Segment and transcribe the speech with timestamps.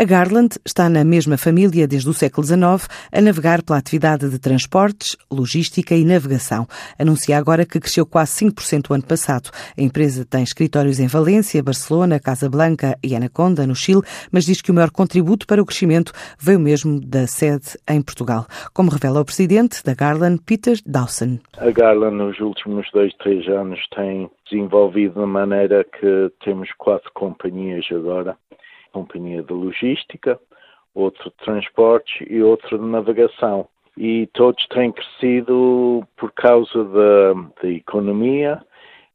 [0.00, 4.38] A Garland está na mesma família desde o século XIX a navegar pela atividade de
[4.38, 6.66] transportes, logística e navegação.
[6.98, 9.50] Anuncia agora que cresceu quase 5% o ano passado.
[9.76, 14.00] A empresa tem escritórios em Valência, Barcelona, Casablanca e Anaconda, no Chile,
[14.32, 18.46] mas diz que o maior contributo para o crescimento veio mesmo da sede em Portugal,
[18.72, 21.38] como revela o presidente da Garland, Peter Dawson.
[21.58, 27.84] A Garland, nos últimos dois, três anos, tem desenvolvido de maneira que temos quatro companhias
[27.92, 28.34] agora
[28.92, 30.38] companhia de logística,
[30.94, 33.68] outro de transportes e outro de navegação.
[33.96, 37.32] E todos têm crescido por causa da,
[37.62, 38.62] da economia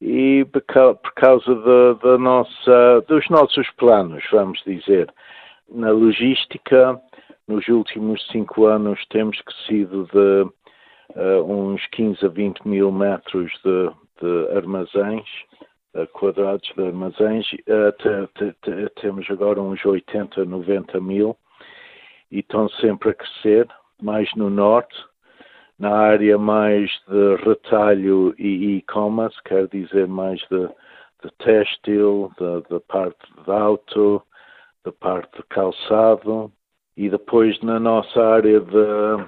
[0.00, 0.62] e por
[1.14, 5.12] causa da, da nossa, dos nossos planos, vamos dizer.
[5.68, 7.00] Na logística,
[7.46, 10.50] nos últimos cinco anos, temos crescido de
[11.16, 15.28] uh, uns 15 a 20 mil metros de, de armazéns
[16.12, 17.46] quadrados de armazéns,
[19.00, 21.36] temos agora uns 80, 90 mil
[22.30, 23.68] e estão sempre a crescer,
[24.00, 24.96] mais no norte,
[25.78, 30.68] na área mais de retalho e e-commerce, quer dizer mais de,
[31.22, 34.22] de têxtil, da parte de auto,
[34.84, 36.50] da parte de calçado
[36.96, 39.26] e depois na nossa área de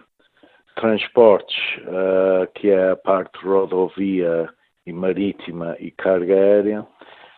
[0.76, 4.48] transportes, uh, que é a parte rodovia
[4.86, 6.86] e marítima e carga aérea.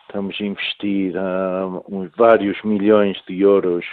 [0.07, 3.85] Estamos a investir uh, vários milhões de euros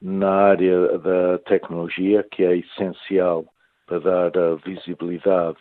[0.00, 3.44] na área da tecnologia, que é essencial
[3.86, 5.58] para dar a visibilidade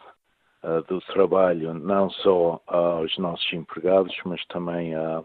[0.64, 5.24] uh, do trabalho não só aos nossos empregados, mas também a,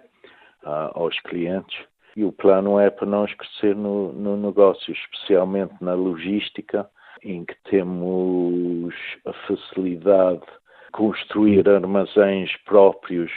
[0.64, 1.78] a, aos clientes.
[2.16, 6.88] E o plano é para nós crescer no, no negócio, especialmente na logística,
[7.22, 8.94] em que temos
[9.26, 10.42] a facilidade
[10.92, 13.30] construir armazéns próprios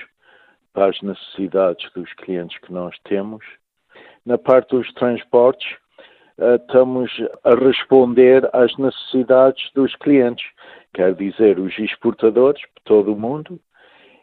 [0.73, 3.43] para as necessidades dos clientes que nós temos.
[4.25, 5.75] Na parte dos transportes,
[6.37, 7.11] eh, estamos
[7.43, 10.45] a responder às necessidades dos clientes,
[10.93, 13.59] quer dizer, os exportadores de todo o mundo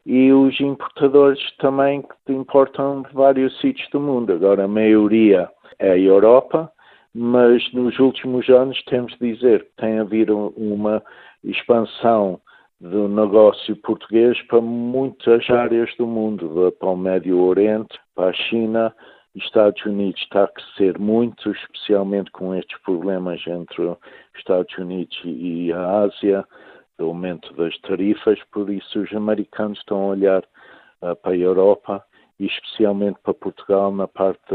[0.07, 4.33] e os importadores também que importam de vários sítios do mundo.
[4.33, 6.73] Agora, a maioria é a Europa,
[7.15, 11.03] mas nos últimos anos temos de dizer que tem havido uma
[11.45, 12.41] expansão
[12.81, 18.95] do negócio português para muitas áreas do mundo, para o Médio Oriente, para a China.
[19.35, 23.97] Estados Unidos está a crescer muito, especialmente com estes problemas entre os
[24.37, 26.45] Estados Unidos e a Ásia,
[26.99, 30.43] do aumento das tarifas, por isso os americanos estão a olhar
[31.03, 32.05] uh, para a Europa
[32.41, 34.53] e especialmente para Portugal na parte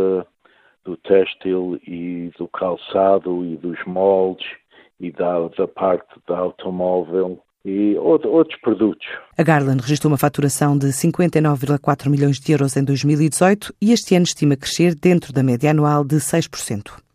[0.84, 4.46] do têxtil e do calçado e dos moldes
[5.00, 9.06] e da, da parte da automóvel e outros produtos.
[9.38, 14.26] A Garland registrou uma faturação de 59,4 milhões de euros em 2018 e este ano
[14.26, 17.04] estima crescer dentro da média anual de 6%.